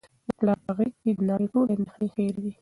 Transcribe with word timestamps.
د 0.27 0.29
پلار 0.39 0.59
په 0.65 0.71
غیږ 0.77 0.93
کي 1.01 1.11
د 1.17 1.19
نړۍ 1.29 1.47
ټولې 1.53 1.71
اندېښنې 1.75 2.07
هیرېږي. 2.15 2.51